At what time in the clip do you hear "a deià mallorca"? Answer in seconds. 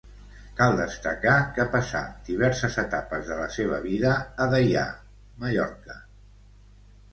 4.47-6.01